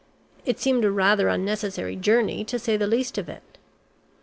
[0.45, 3.59] It seemed a rather unnecessary journey to say the least of it."